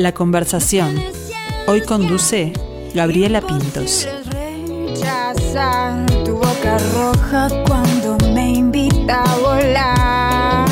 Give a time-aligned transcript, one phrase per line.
[0.00, 0.98] La conversación.
[1.66, 2.54] Hoy conduce
[2.94, 4.08] Gabriela Pintos.
[6.24, 10.68] Tu boca roja cuando me invita a volar.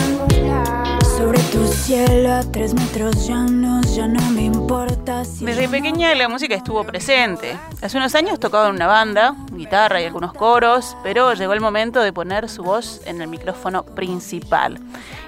[1.18, 6.54] Sobre tu cielo a tres metros llanos ya no me importa Desde pequeña la música
[6.54, 7.56] estuvo presente.
[7.80, 12.02] Hace unos años tocaba en una banda, guitarra y algunos coros, pero llegó el momento
[12.02, 14.78] de poner su voz en el micrófono principal.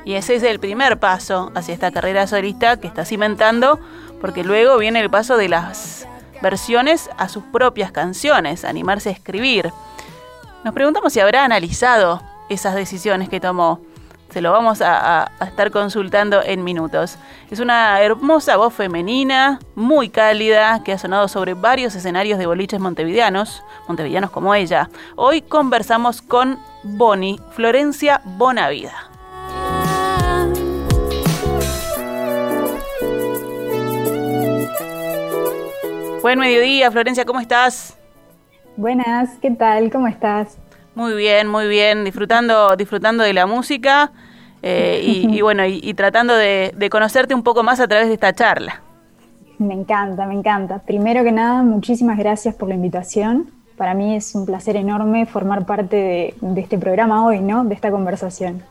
[0.04, 3.80] Y ese es el primer paso hacia esta carrera solista que está cimentando,
[4.20, 6.06] porque luego viene el paso de las
[6.42, 9.72] versiones a sus propias canciones, animarse a escribir.
[10.62, 13.80] Nos preguntamos si habrá analizado esas decisiones que tomó.
[14.30, 17.18] Se lo vamos a, estar consultando en minutos.
[17.50, 22.78] Es una hermosa voz femenina, muy cálida, que ha sonado sobre varios escenarios de boliches
[22.78, 24.88] montevideanos, montevideanos como ella.
[25.16, 29.10] Hoy conversamos con Bonnie, Florencia Bonavida.
[36.22, 37.98] Buen mediodía, Florencia, ¿cómo estás?
[38.76, 39.90] Buenas, ¿qué tal?
[39.90, 40.59] ¿Cómo estás?
[40.94, 44.12] Muy bien, muy bien, disfrutando, disfrutando de la música
[44.62, 48.08] eh, y, y bueno, y, y tratando de, de conocerte un poco más a través
[48.08, 48.82] de esta charla.
[49.58, 50.78] Me encanta, me encanta.
[50.78, 53.50] Primero que nada, muchísimas gracias por la invitación.
[53.76, 57.64] Para mí es un placer enorme formar parte de, de este programa hoy, ¿no?
[57.64, 58.62] De esta conversación.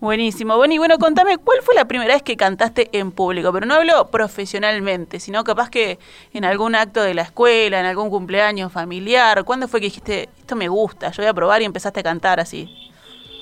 [0.00, 0.56] Buenísimo.
[0.56, 3.52] Bueno, y bueno, contame, ¿cuál fue la primera vez que cantaste en público?
[3.52, 5.98] Pero no hablo profesionalmente, sino capaz que
[6.32, 9.44] en algún acto de la escuela, en algún cumpleaños familiar.
[9.44, 12.40] ¿Cuándo fue que dijiste, esto me gusta, yo voy a probar y empezaste a cantar
[12.40, 12.68] así?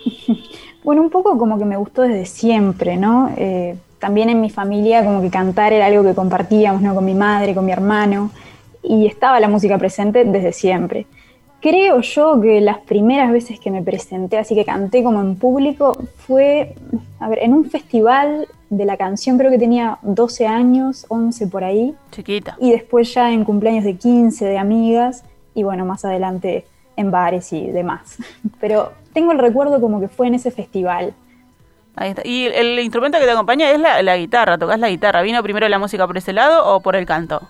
[0.85, 3.31] Bueno, un poco como que me gustó desde siempre, ¿no?
[3.37, 6.95] Eh, también en mi familia como que cantar era algo que compartíamos, ¿no?
[6.95, 8.31] Con mi madre, con mi hermano,
[8.83, 11.07] y estaba la música presente desde siempre.
[11.61, 15.99] Creo yo que las primeras veces que me presenté, así que canté como en público,
[16.17, 16.75] fue,
[17.19, 21.65] a ver, en un festival de la canción, creo que tenía 12 años, 11 por
[21.65, 22.57] ahí, Chiquita.
[22.61, 25.25] y después ya en cumpleaños de 15 de amigas,
[25.55, 26.65] y bueno, más adelante
[26.97, 28.19] en bares y demás.
[28.61, 31.13] Pero tengo el recuerdo como que fue en ese festival.
[31.97, 32.23] Ahí está.
[32.25, 34.57] ¿Y el instrumento que te acompaña es la, la guitarra?
[34.59, 35.23] ¿Tocas la guitarra?
[35.23, 37.41] ¿Vino primero la música por ese lado o por el canto?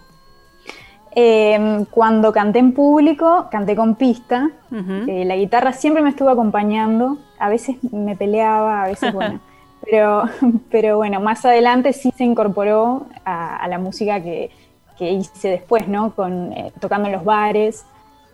[1.20, 4.50] Eh, cuando canté en público, canté con pista.
[4.70, 7.18] Eh, la guitarra siempre me estuvo acompañando.
[7.40, 9.40] A veces me peleaba, a veces bueno.
[9.84, 10.28] pero,
[10.70, 14.52] pero bueno, más adelante sí se incorporó a, a la música que,
[14.96, 16.14] que hice después, ¿no?
[16.14, 17.84] Con, eh, tocando en los bares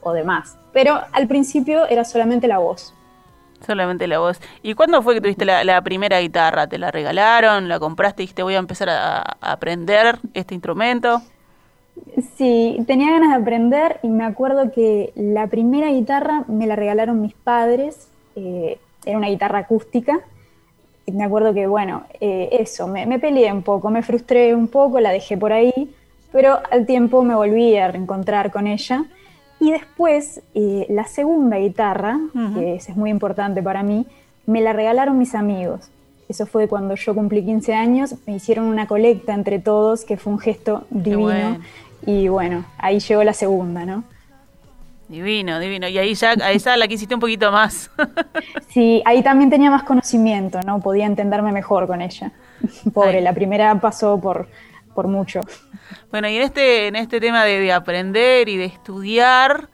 [0.02, 0.58] o demás.
[0.74, 2.92] Pero al principio era solamente la voz.
[3.66, 4.42] Solamente la voz.
[4.62, 6.66] ¿Y cuándo fue que tuviste la, la primera guitarra?
[6.66, 7.66] ¿Te la regalaron?
[7.66, 11.22] ¿La compraste y dijiste voy a empezar a, a aprender este instrumento?
[12.36, 17.20] Sí, tenía ganas de aprender y me acuerdo que la primera guitarra me la regalaron
[17.20, 20.20] mis padres, eh, era una guitarra acústica.
[21.06, 24.68] Y me acuerdo que, bueno, eh, eso, me, me peleé un poco, me frustré un
[24.68, 25.94] poco, la dejé por ahí,
[26.32, 29.04] pero al tiempo me volví a reencontrar con ella.
[29.60, 32.18] Y después, eh, la segunda guitarra,
[32.54, 34.06] que es muy importante para mí,
[34.46, 35.90] me la regalaron mis amigos.
[36.28, 40.32] Eso fue cuando yo cumplí 15 años, me hicieron una colecta entre todos, que fue
[40.32, 41.22] un gesto divino.
[41.22, 41.58] bueno.
[42.06, 44.04] Y bueno, ahí llegó la segunda, ¿no?
[45.08, 45.86] Divino, divino.
[45.88, 47.90] Y ahí ya, a esa la quisiste un poquito más.
[48.68, 50.80] Sí, ahí también tenía más conocimiento, ¿no?
[50.80, 52.32] Podía entenderme mejor con ella.
[52.92, 53.22] Pobre, Ay.
[53.22, 54.48] la primera pasó por,
[54.96, 55.42] por mucho.
[56.10, 59.68] bueno, y en este, en este tema de, de aprender y de estudiar,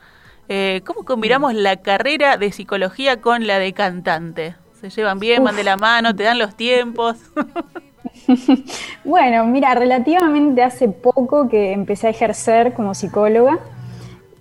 [0.51, 4.55] eh, ¿cómo combinamos la carrera de psicología con la de cantante?
[4.81, 7.17] ¿Se llevan bien, van de la mano, te dan los tiempos?
[9.05, 13.59] Bueno, mira, relativamente hace poco que empecé a ejercer como psicóloga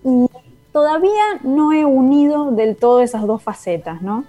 [0.03, 0.28] y
[0.72, 4.25] todavía no he unido del todo esas dos facetas, ¿no?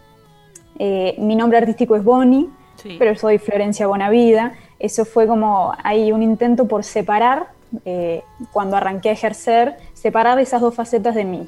[0.79, 2.97] Eh, mi nombre artístico es Bonnie, Sí.
[2.99, 4.55] pero soy Florencia Bonavida.
[4.79, 7.49] Eso fue como hay un intento por separar,
[7.85, 8.23] eh,
[8.53, 11.47] cuando arranqué a ejercer, separar esas dos facetas de mí.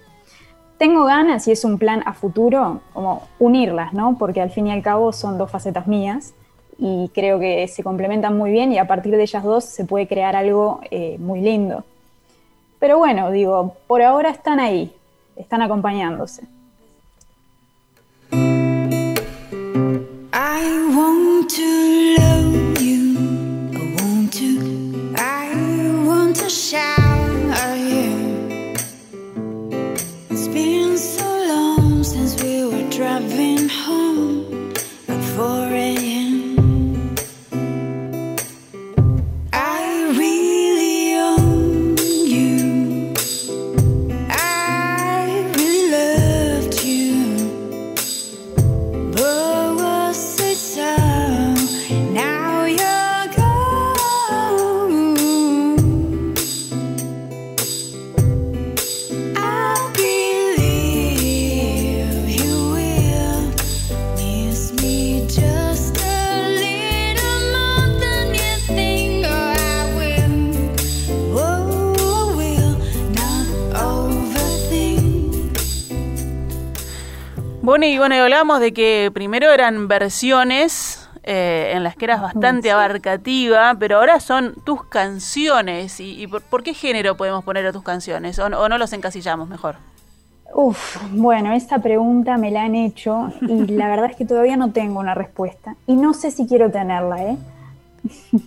[0.77, 4.17] Tengo ganas, y es un plan a futuro, como unirlas, ¿no?
[4.19, 6.35] Porque al fin y al cabo son dos facetas mías
[6.85, 10.09] y creo que se complementan muy bien y a partir de ellas dos se puede
[10.09, 11.85] crear algo eh, muy lindo.
[12.81, 14.93] Pero bueno, digo, por ahora están ahí,
[15.37, 16.43] están acompañándose.
[18.33, 18.35] I
[20.97, 23.17] want to love you.
[23.75, 25.15] I want to.
[25.17, 25.55] I
[26.05, 27.02] want to shout
[77.63, 82.21] Bueno, y bueno, y hablábamos de que primero eran versiones eh, en las que eras
[82.21, 86.01] bastante abarcativa, pero ahora son tus canciones.
[86.01, 88.41] ¿Y, por, qué género podemos poner a tus canciones?
[88.41, 89.77] ¿O, no los encasillamos mejor?
[90.53, 94.73] Uf, bueno, esta pregunta me la han hecho y la verdad es que todavía no
[94.73, 95.77] tengo una respuesta.
[95.87, 97.37] Y no sé si quiero tenerla, ¿eh?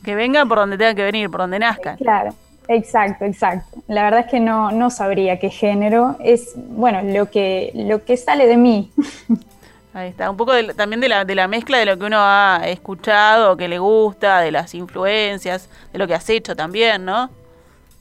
[0.04, 1.96] Que vengan por donde tengan que venir, por donde nazcan.
[1.96, 2.34] Claro,
[2.68, 3.80] exacto, exacto.
[3.88, 6.16] La verdad es que no, no sabría qué género.
[6.20, 8.92] Es, bueno, lo que, lo que sale de mí.
[9.94, 12.62] Ahí está, un poco también de la, de la mezcla de lo que uno ha
[12.66, 17.30] escuchado, que le gusta, de las influencias, de lo que has hecho también, ¿no?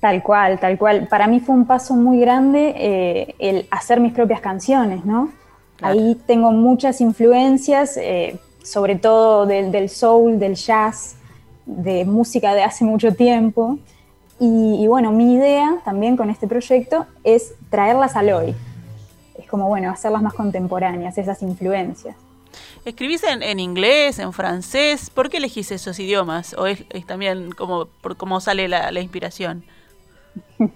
[0.00, 1.06] Tal cual, tal cual.
[1.06, 5.30] Para mí fue un paso muy grande eh, el hacer mis propias canciones, ¿no?
[5.80, 11.16] Ahí tengo muchas influencias, eh, sobre todo del, del, soul, del jazz,
[11.64, 13.78] de música de hace mucho tiempo.
[14.40, 18.54] Y, y, bueno, mi idea también con este proyecto es traerlas al hoy,
[19.38, 22.16] es como, bueno, hacerlas más contemporáneas, esas influencias.
[22.84, 25.08] ¿Escribís en, inglés, en francés?
[25.08, 26.54] ¿Por qué elegís esos idiomas?
[26.58, 29.64] ¿O es, también como por cómo sale la, inspiración?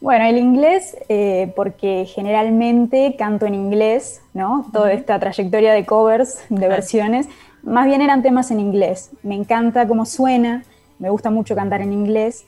[0.00, 4.70] Bueno, el inglés, eh, porque generalmente canto en inglés, ¿no?
[4.72, 7.26] Toda esta trayectoria de covers, de versiones,
[7.62, 9.10] más bien eran temas en inglés.
[9.22, 10.62] Me encanta cómo suena,
[11.00, 12.46] me gusta mucho cantar en inglés.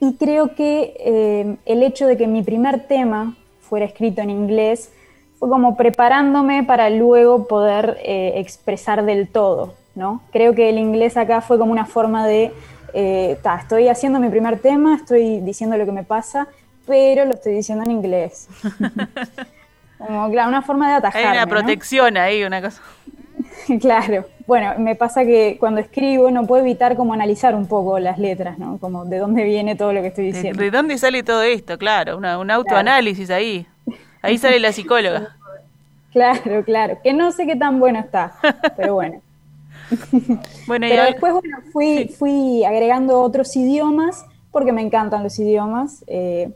[0.00, 4.92] Y creo que eh, el hecho de que mi primer tema fuera escrito en inglés
[5.38, 10.22] fue como preparándome para luego poder eh, expresar del todo, ¿no?
[10.32, 12.52] Creo que el inglés acá fue como una forma de,
[12.92, 16.48] eh, estoy haciendo mi primer tema, estoy diciendo lo que me pasa,
[16.86, 18.48] pero lo estoy diciendo en inglés.
[19.98, 21.26] como, claro, una forma de atajar.
[21.26, 22.82] Hay una protección ahí, una cosa.
[23.80, 24.24] claro.
[24.46, 28.58] Bueno, me pasa que cuando escribo no puedo evitar como analizar un poco las letras,
[28.58, 28.78] ¿no?
[28.78, 30.62] Como de dónde viene todo lo que estoy diciendo.
[30.62, 31.78] ¿De, dónde sale todo esto?
[31.78, 33.66] Claro, un autoanálisis ahí.
[34.22, 35.34] Ahí sale la psicóloga.
[36.10, 36.98] Claro, claro.
[37.04, 38.32] Que no sé qué tan bueno está,
[38.76, 39.20] pero bueno.
[40.66, 46.04] bueno pero después bueno, fui, fui agregando otros idiomas porque me encantan los idiomas.
[46.06, 46.50] Eh,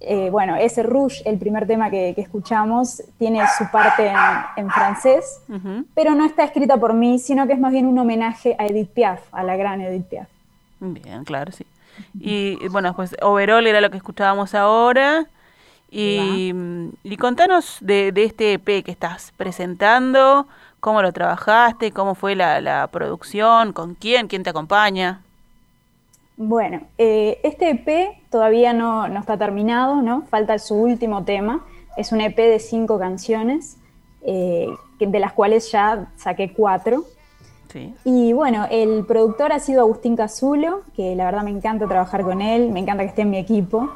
[0.00, 4.12] eh, bueno, ese Rouge, el primer tema que, escuchamos, tiene su parte
[4.56, 5.40] en, francés,
[5.94, 8.90] pero no está escrita por mí, sino que es más bien un homenaje a Edith
[8.90, 10.28] Piaf, a la gran Edith Piaf.
[10.80, 11.66] Bien, claro, sí.
[12.18, 15.26] Y bueno, pues Overall era lo que escuchábamos ahora.
[15.90, 16.52] Y,
[17.02, 20.46] y contanos de, este EP que estás presentando,
[20.80, 25.22] cómo lo trabajaste, cómo fue la, producción, con quién, quién te acompaña.
[26.40, 30.22] Bueno, eh, este EP todavía no, está terminado, ¿no?
[30.22, 31.66] Falta su último tema.
[31.96, 33.76] Es un EP de cinco canciones,
[34.22, 34.68] eh,
[35.00, 37.04] de las cuales ya saqué cuatro.
[38.04, 42.40] Y bueno, el productor ha sido Agustín Cazulo, que la verdad me encanta trabajar con
[42.40, 43.90] él, me encanta que esté en mi equipo.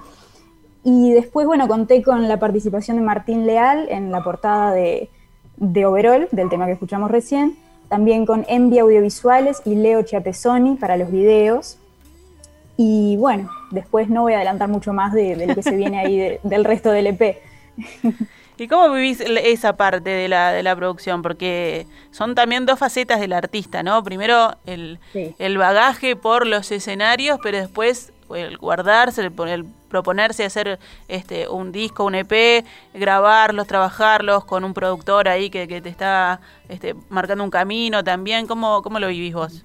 [0.82, 5.08] Y después, bueno, conté con la participación de Martín Leal en la portada de,
[5.58, 7.56] de Overall, del tema que escuchamos recién,
[7.88, 11.78] también con Envy Audiovisuales y Leo Chiapesoni para los videos.
[12.76, 16.38] Y bueno, después no voy a adelantar mucho más de, lo que se viene ahí
[16.42, 17.38] del resto del EP.
[18.58, 21.22] ¿Y cómo vivís esa parte de la, de la producción?
[21.22, 24.04] Porque son también dos facetas del artista, ¿no?
[24.04, 31.48] Primero el, el bagaje por los escenarios, pero después el guardarse, el, proponerse hacer este
[31.48, 32.64] un disco, un EP,
[32.94, 38.46] grabarlos, trabajarlos con un productor ahí que, te está este, marcando un camino también.
[38.46, 39.62] ¿Cómo, ¿Cómo lo vivís vos?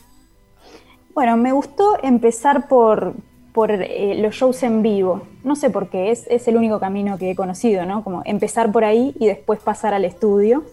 [1.17, 3.15] Bueno, me gustó empezar por,
[3.51, 5.23] por eh, los shows en vivo.
[5.43, 8.03] No sé por qué, es, es, el único camino que he conocido, ¿no?
[8.03, 10.65] Como empezar por ahí y después pasar al estudio.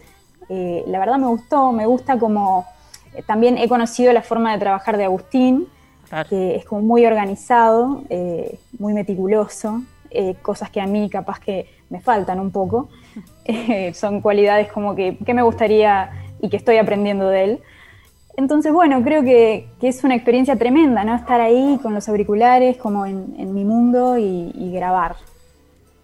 [0.50, 2.66] Eh, la verdad me gustó, me gusta como...
[3.14, 5.66] Eh, también he conocido la forma de trabajar de Agustín,
[6.28, 8.02] que es como muy organizado,
[8.78, 9.80] muy meticuloso,
[10.42, 12.90] cosas que a mí capaz que me faltan un poco.
[13.94, 17.62] Son cualidades como que, me gustaría y que estoy aprendiendo de él.
[18.36, 21.14] Entonces, bueno, creo que, es una experiencia tremenda, ¿no?
[21.14, 25.16] Estar ahí con los auriculares, como en, mi mundo y, grabar.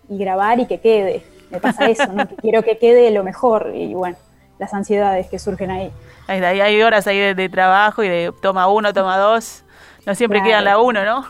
[0.09, 1.25] Y grabar y que quede.
[1.51, 2.29] Me pasa eso, ¿no?
[2.41, 4.17] quiero que quede lo mejor y bueno,
[4.59, 5.91] las ansiedades que surgen ahí.
[6.29, 9.65] Hay, hay horas ahí de, de, trabajo y de toma uno, toma dos.
[10.07, 11.27] No siempre queda la uno, ¿no?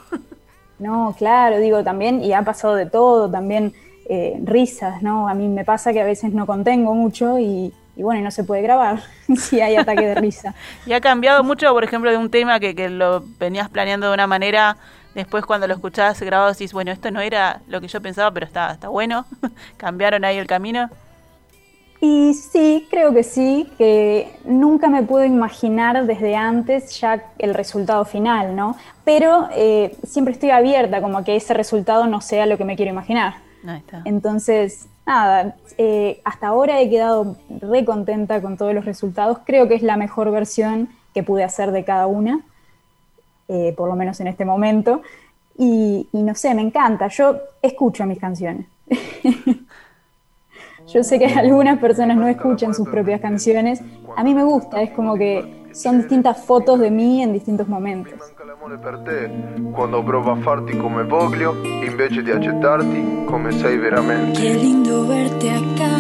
[0.81, 3.75] No, claro, digo también, y ha pasado de todo, también
[4.09, 5.29] eh, risas, ¿no?
[5.29, 8.45] A mí me pasa que a veces no contengo mucho y, bueno, y no se
[8.45, 9.03] puede grabar
[9.37, 10.55] si hay ataque de risa.
[10.87, 14.15] ¿Y ha cambiado mucho, por ejemplo, de un tema que, que lo venías planeando de
[14.15, 14.77] una manera,
[15.15, 18.47] después cuando lo escuchás grabado decís, bueno, esto no era lo que yo pensaba, pero
[18.47, 19.27] está, está bueno?
[19.77, 20.91] ¿Cambiaron ahí el camino?
[22.03, 28.07] Y sí, creo que sí, que nunca me puedo imaginar desde antes ya el resultado
[28.07, 28.75] final, ¿no?
[29.05, 32.75] Pero eh, siempre estoy abierta como a que ese resultado no sea lo que me
[32.75, 33.35] quiero imaginar.
[33.67, 34.01] Ahí está.
[34.07, 39.39] Entonces, nada, eh, hasta ahora he quedado re contenta con todos los resultados.
[39.45, 42.43] Creo que es la mejor versión que pude hacer de cada una,
[43.49, 45.03] eh, por lo menos en este momento.
[45.59, 47.09] Y, y, no sé, me encanta.
[47.09, 48.67] Yo escucho mis canciones.
[50.87, 53.83] Yo sé que algunas personas no escuchan sus propias canciones.
[54.17, 58.21] A mí me gusta, es como que son distintas fotos de mí en distintos momentos.
[59.73, 64.39] Quando provo a farti come voglio, invece di accettarti come sei veramente.
[64.39, 65.97] Qué lindo verte acá,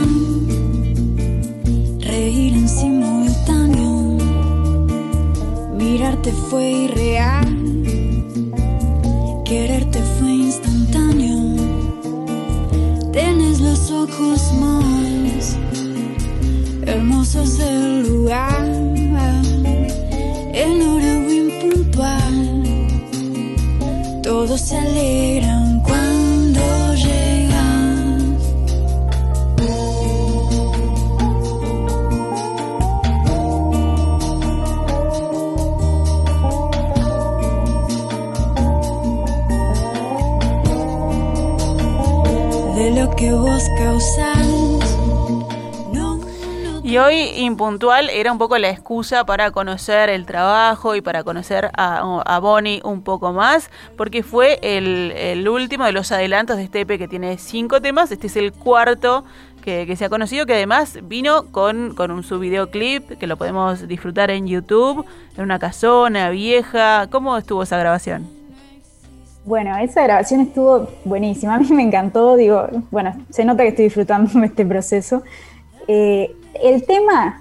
[2.01, 4.19] reír en simultáneo,
[5.75, 7.47] mirarte fue irreal,
[9.47, 11.57] quererte fue instantáneo,
[13.11, 15.57] tienes los ojos más
[16.85, 18.60] hermosos del lugar,
[24.51, 26.61] todos se alegran cuando
[26.95, 27.55] llegas.
[42.75, 44.60] De lo que vos causás.
[46.91, 51.71] Y hoy Impuntual era un poco la excusa para conocer el trabajo y para conocer
[51.73, 56.99] a, Bonnie un poco más, porque fue el, último de los adelantos de este EP
[56.99, 58.11] que tiene cinco temas.
[58.11, 59.25] Este es el cuarto
[59.63, 63.37] que, que se ha conocido, que además vino con, con un su videoclip que lo
[63.37, 65.07] podemos disfrutar en YouTube,
[65.37, 67.07] en una casona vieja.
[67.09, 68.41] ¿Cómo estuvo esa grabación?
[69.45, 71.55] Bueno, esa grabación estuvo buenísima.
[71.55, 72.37] A mí me encantó.
[72.37, 75.23] Digo, bueno, se nota que estoy disfrutando este proceso.
[75.89, 77.41] Eh, el tema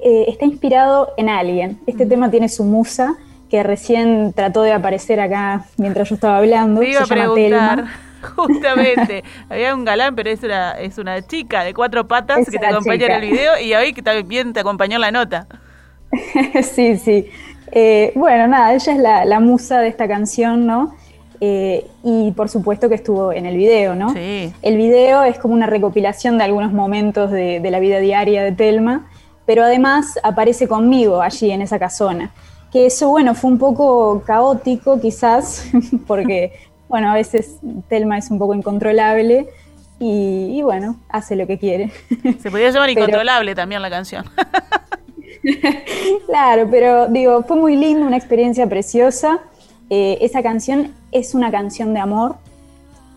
[0.00, 1.78] eh, está inspirado en alguien.
[1.86, 3.16] Este tema tiene su musa,
[3.48, 6.80] que recién trató de aparecer acá mientras yo estaba hablando.
[6.80, 7.84] Me iba a preguntar,
[8.36, 9.24] justamente.
[9.48, 12.66] Había un galán, pero es una, es una chica de cuatro patas es que te
[12.66, 13.16] acompaña chica.
[13.16, 15.46] en el video y hoy que también te acompañó en la nota.
[16.62, 17.28] sí, sí.
[17.72, 20.94] Eh, bueno, nada, ella es la, la, musa de esta canción, ¿no?
[21.46, 24.14] Eh, y por supuesto que estuvo en el video, ¿no?
[24.14, 24.50] Sí.
[24.62, 28.52] El video es como una recopilación de algunos momentos de, de, la vida diaria de
[28.52, 29.10] Telma,
[29.44, 32.32] pero además aparece conmigo allí en esa casona.
[32.72, 35.68] Que eso, bueno, fue un poco caótico quizás,
[36.06, 36.52] porque,
[36.88, 37.58] bueno, a veces
[37.90, 39.46] Telma es un poco incontrolable
[39.98, 41.90] y, y bueno, hace lo que quiere.
[42.40, 44.24] Se podría llamar pero, incontrolable también la canción.
[46.26, 49.40] claro, pero digo, fue muy lindo, una experiencia preciosa.
[49.90, 52.36] Eh, esa canción es una canción de amor,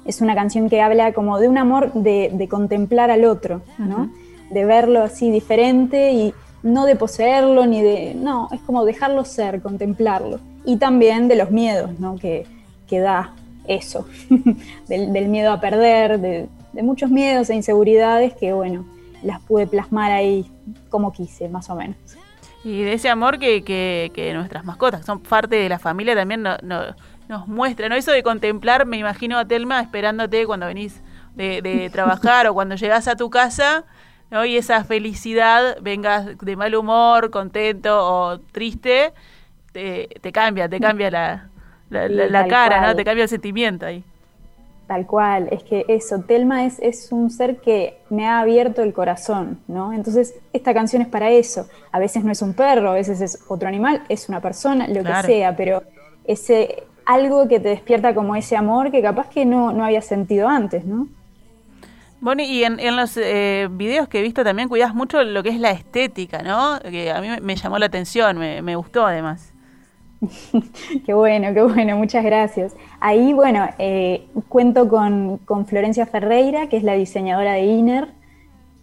[0.06, 3.86] es una canción que habla como de un amor de, de contemplar al otro, ¿no?
[3.86, 4.12] Uh -huh.
[4.52, 6.34] De verlo así diferente y
[6.64, 8.16] no de poseerlo ni de...
[8.16, 10.40] No, es como dejarlo ser, contemplarlo.
[10.66, 12.16] Y también de los miedos, ¿no?
[12.16, 12.46] Que,
[12.88, 13.34] que da
[13.68, 14.08] eso,
[14.88, 18.86] del, del, miedo a perder, de, de muchos miedos e inseguridades que, bueno,
[19.24, 20.50] las pude plasmar ahí
[20.90, 21.98] como quise, más o menos.
[22.68, 26.16] Y de ese amor que, que, que nuestras mascotas, que son parte de la familia,
[26.16, 26.82] también no, no,
[27.30, 27.88] nos muestran.
[27.88, 27.96] ¿no?
[27.96, 31.02] Eso de contemplar, me imagino a Telma esperándote cuando venís
[31.34, 33.86] de, de trabajar o cuando llegás a tu casa,
[34.32, 34.44] ¿no?
[34.44, 39.14] y esa felicidad, vengas de mal humor, contento o triste,
[39.72, 41.50] te, te cambia, te cambia la,
[41.90, 42.98] la, la, la cara, ¿no?
[42.98, 44.04] te cambia el sentimiento ahí.
[44.88, 48.94] Tal cual, es que eso, Telma es, es, un ser que me ha abierto el
[48.94, 49.92] corazón, ¿no?
[49.92, 51.68] Entonces, esta canción es para eso.
[51.92, 55.02] A veces no es un perro, a veces es otro animal, es una persona, lo
[55.02, 55.28] claro.
[55.28, 55.84] que sea, pero
[56.24, 60.48] ese algo que te despierta como ese amor que capaz que no, no había sentido
[60.48, 61.08] antes, ¿no?
[62.20, 65.50] Bueno, y en, en los eh, videos que he visto también cuidas mucho lo que
[65.50, 66.80] es la estética, ¿no?
[66.82, 69.54] Que a mí me, me llamó la atención, me, me gustó además.
[71.06, 72.76] qué bueno, qué bueno, muchas gracias.
[73.00, 78.08] Ahí, bueno, eh, cuento con, con, Florencia Ferreira, que es la diseñadora de Inner,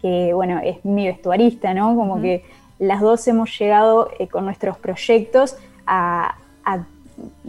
[0.00, 1.96] que, bueno, es mi vestuarista, ¿no?
[1.96, 2.22] Como uh -huh.
[2.22, 2.44] que
[2.78, 6.86] las dos hemos llegado eh, con nuestros proyectos a, a,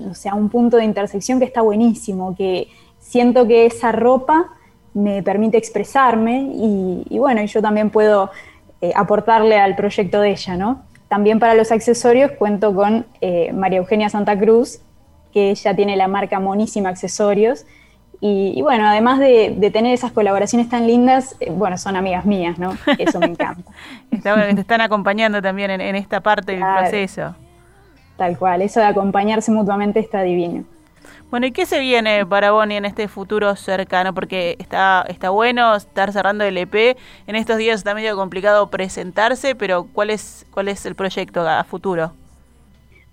[0.09, 4.47] o sea, un punto de intersección que está buenísimo, que siento que esa ropa
[4.93, 8.31] me permite expresarme y, y bueno, yo también puedo
[8.81, 10.83] eh, aportarle al proyecto de ella, ¿no?
[11.07, 14.79] También para los accesorios cuento con eh, María Eugenia Santa Cruz,
[15.33, 17.65] que ella tiene la marca Monísima Accesorios.
[18.21, 22.25] Y, y bueno, además de, de, tener esas colaboraciones tan lindas, eh, bueno, son amigas
[22.25, 22.75] mías, ¿no?
[22.97, 23.69] Eso me encanta.
[24.09, 27.35] Está bueno que te están acompañando también en, en esta parte claro, del proceso.
[28.17, 30.63] Tal cual, eso de acompañarse mutuamente está divino.
[31.31, 34.13] Bueno, ¿y qué se viene para Bonnie en este futuro cercano?
[34.13, 36.97] Porque está, está bueno estar cerrando el EP.
[37.27, 41.63] En estos días está medio complicado presentarse, pero ¿cuál es, cuál es el proyecto a
[41.63, 42.11] futuro?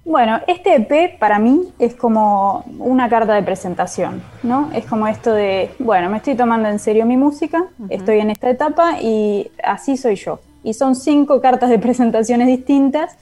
[0.04, 4.70] Bueno, este EP para mí es como una carta de presentación, ¿no?
[4.74, 8.50] Es como esto de, bueno, me estoy tomando en serio mi música, estoy en esta
[8.50, 10.40] etapa y así soy yo.
[10.64, 13.16] Y son cinco cartas de presentaciones distintas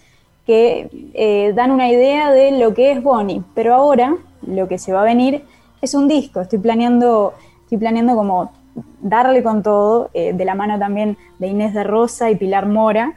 [0.46, 3.42] que eh, dan una idea de lo que es Bonnie.
[3.54, 5.44] Pero ahora lo que se va a venir
[5.80, 6.40] es un disco.
[6.40, 8.52] Estoy planeando, estoy planeando como
[9.00, 13.14] darle con todo, eh, de la mano también de Inés de Rosa y Pilar Mora.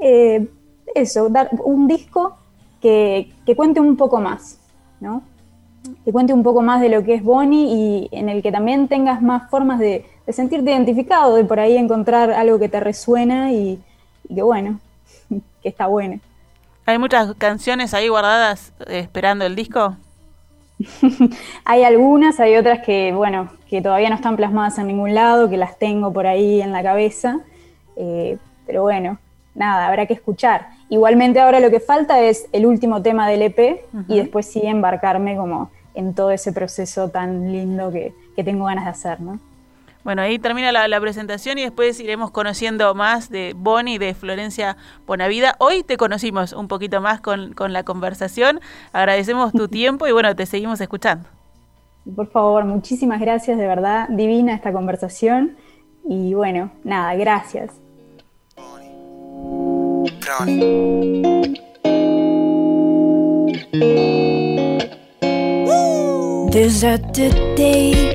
[0.00, 0.48] Eh,
[0.94, 2.36] eso, dar un disco
[2.80, 4.58] que, cuente un poco más,
[5.00, 5.22] ¿no?
[6.04, 8.88] Que cuente un poco más de lo que es Bonnie y en el que también
[8.88, 13.82] tengas más formas de, sentirte identificado, de por ahí encontrar algo que te resuena y,
[14.28, 14.80] y que bueno,
[15.62, 16.20] que está bueno.
[16.86, 19.96] ¿Hay muchas canciones ahí guardadas eh, esperando el disco?
[21.64, 25.56] hay algunas, hay otras que, bueno, que todavía no están plasmadas en ningún lado, que
[25.56, 27.40] las tengo por ahí en la cabeza.
[27.96, 29.18] Eh, pero bueno,
[29.54, 30.68] nada, habrá que escuchar.
[30.88, 35.36] Igualmente ahora lo que falta es el último tema del EP y después sí embarcarme
[35.36, 39.38] como en todo ese proceso tan lindo que, que tengo ganas de hacer, ¿no?
[40.04, 45.54] Bueno, ahí termina la, presentación y después iremos conociendo más de Bonnie, de Florencia Bonavida.
[45.58, 48.60] Hoy te conocimos un poquito más con, con la conversación.
[48.92, 51.28] Agradecemos tu tiempo y bueno, te seguimos escuchando.
[52.16, 55.56] Por favor, muchísimas gracias, de verdad, divina esta conversación.
[56.04, 57.70] Y bueno, nada, gracias.
[67.14, 68.12] today.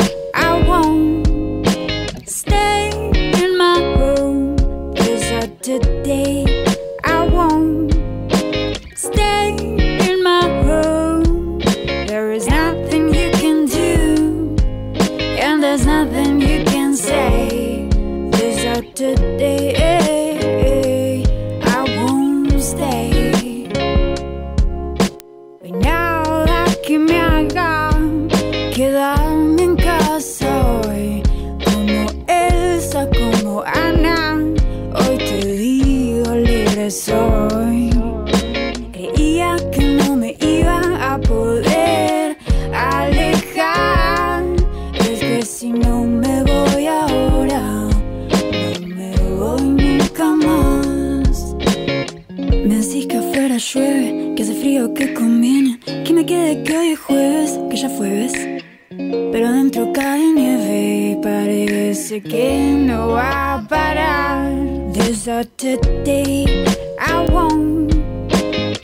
[62.20, 64.50] Parece que no va a parar.
[64.94, 66.66] This a today
[67.00, 67.94] I won't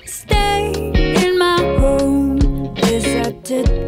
[0.06, 2.40] stay in my home.
[2.76, 3.83] This a today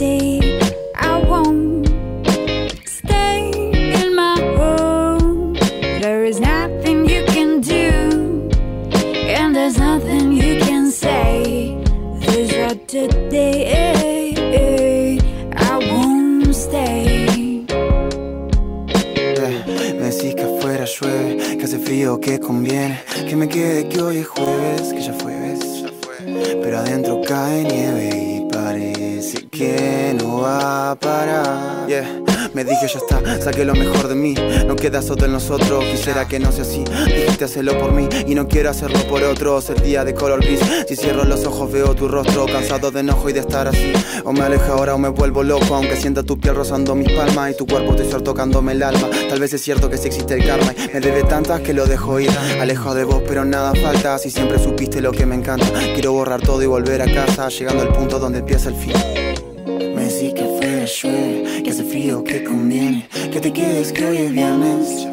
[21.95, 25.85] que conviene, que me quede que hoy es jueves, que ya fue, ¿ves?
[26.61, 31.87] Pero adentro cae nieve y parece que no va a parar.
[31.87, 32.24] Yeah.
[32.55, 34.33] Me dije ya está, saqué lo mejor de mí.
[34.65, 36.85] No queda solo en nosotros, quisiera que no sea así.
[37.05, 39.69] Dijiste hacerlo por mí y no quiero hacerlo por otros.
[39.71, 43.29] El día de color gris, si cierro los ojos veo tu rostro Cansado de enojo
[43.29, 43.91] y de estar así.
[44.23, 47.51] O me alejo ahora o me vuelvo loco Aunque sienta tu piel rozando mis palmas
[47.51, 49.09] Y tu cuerpo te suelto tocándome el alma.
[49.27, 52.21] Tal vez es cierto que si existe el karma Me debe tantas que lo dejo
[52.21, 52.31] ir.
[52.61, 54.17] Alejo de vos pero nada falta.
[54.17, 55.67] Si siempre supiste lo que me encanta.
[55.93, 58.93] Quiero borrar todo y volver a casa Llegando al punto donde empieza el fin.
[59.93, 60.65] Me decís que fue
[61.95, 65.07] frío, que conviene, que te quedes que hoy es viernes.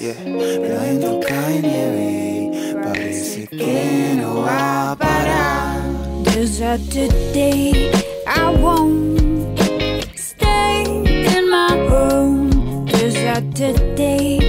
[0.00, 0.16] Yeah.
[0.24, 5.80] Pero adentro cae nieve y parece que no va a parar.
[6.24, 7.92] There's a today
[8.26, 9.56] I won't
[10.16, 10.82] stay
[11.36, 12.86] in my home.
[12.86, 14.43] There's a today